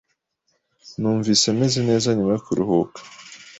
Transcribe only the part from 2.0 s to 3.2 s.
nyuma yo kuruhuka.